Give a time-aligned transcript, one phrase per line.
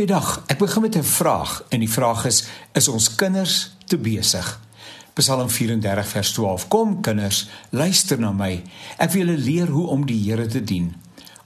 [0.00, 0.42] Goeiedag.
[0.46, 4.60] Ek begin met 'n vraag en die vraag is: is ons kinders te besig?
[5.12, 6.68] Psalm 34 vers 12.
[6.68, 8.62] Kom kinders, luister na my.
[8.96, 10.96] Ek wil julle leer hoe om die Here te dien.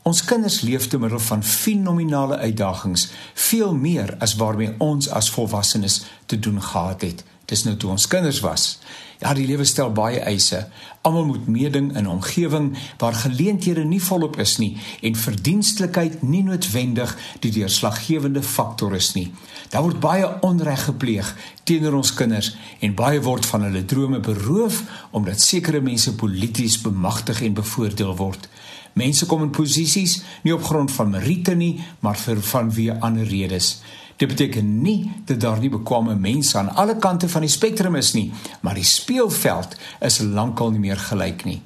[0.02, 6.04] Ons kinders leef te middel van fenominale uitdagings, veel meer as waarmee ons as volwassenes
[6.26, 7.24] te doen gehad het.
[7.50, 8.78] Dis nou toe ons kinders was.
[9.20, 10.66] Ja, die lewe stel baie eise.
[11.04, 16.42] Almal moet meeding in 'n omgewing waar geleenthede nie volop is nie en verdienstelikheid nie
[16.42, 19.32] noodwendig die deurslaggewende faktor is nie.
[19.68, 24.82] Daar word baie onreg gepleeg teenoor ons kinders en baie word van hulle drome beroof
[25.10, 28.48] omdat sekere mense polities bemagtig en bevoordeel word.
[28.94, 33.80] Mense kom in posisies nie op grond van meriete nie, maar vir vanweë ander redes.
[34.16, 38.12] Dit beteken nie dat daar nie bekwame mense aan alle kante van die spektrum is
[38.14, 38.30] nie,
[38.62, 41.60] maar die speelveld is lankal nie meer gelyk nie.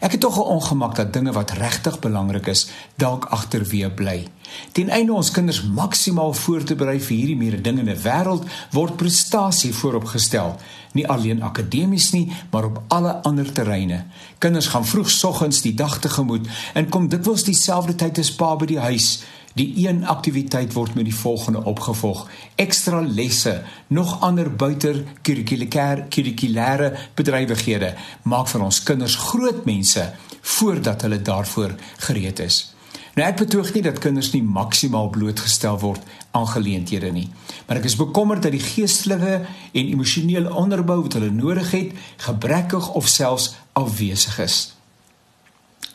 [0.00, 4.28] Ek het tog 'n ongemak dat dinge wat regtig belangrik is, dalk agterweë bly.
[4.72, 10.56] Ten einde ons kinders maksimaal voor te berei vir hierdie mededingende wêreld, word prestasie vooropgestel,
[10.92, 14.04] nie alleen akademies nie, maar op alle ander terreine.
[14.38, 18.80] Kinders gaan vroegsoggens die dag tegemoet en kom dikwels dieselfde tyd as pa by die
[18.80, 19.22] huis.
[19.54, 27.94] Die een aktiwiteit word met die volgende opgevolg: ekstra lesse, nog ander buiter kurrikulêre bedrywighede
[28.22, 32.74] maak van ons kinders groot mense voordat hulle daarvoor gereed is.
[33.14, 36.02] Nou ek betoog nie dat kinders nie maksimaal blootgestel word
[36.34, 37.28] aan geleenthede nie,
[37.66, 39.36] maar ek is bekommerd dat die geestelike
[39.70, 41.92] en emosionele onderbou wat hulle nodig het,
[42.26, 44.74] gebrekkig of selfs afwesig is.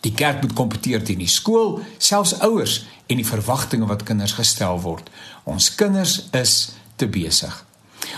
[0.05, 4.79] Die kerk moet kompeteer teen die skool, selfs ouers en die verwagtinge wat kinders gestel
[4.81, 5.09] word.
[5.43, 7.65] Ons kinders is te besig.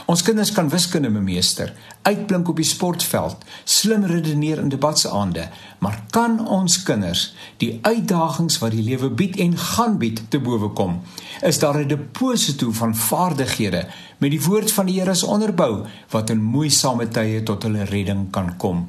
[0.05, 1.71] Ons kinders kan wiskunde meester,
[2.05, 5.47] uitblink op die sportveld, slim redeneer in debatsaande,
[5.81, 10.71] maar kan ons kinders die uitdagings wat die lewe bied en gaan bied te bowe
[10.77, 11.01] kom?
[11.41, 13.87] Is daar 'n deposito van vaardighede
[14.17, 18.29] met die woord van die Here as onderbou wat in moeisame tye tot hulle redding
[18.31, 18.87] kan kom?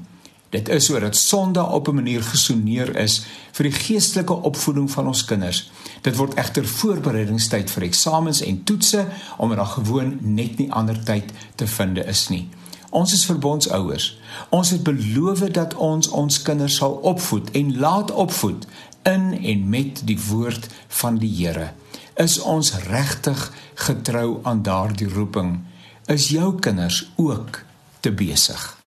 [0.52, 5.24] Dit is sodat Sondag op 'n manier gesoneer is vir die geestelike opvoeding van ons
[5.24, 5.70] kinders.
[6.00, 11.32] Dit word egter voorbereidingstyd vir eksamens en toetse omdat daar gewoon net nie ander tyd
[11.54, 12.48] te vind is nie.
[12.90, 14.18] Ons is verbondsouers.
[14.48, 18.66] Ons het beloof dat ons ons kinders sal opvoed en laat opvoed
[19.02, 21.72] in en met die woord van die Here.
[22.14, 25.60] Is ons regtig getrou aan daardie roeping?
[26.06, 27.64] Is jou kinders ook
[28.00, 28.80] te besig?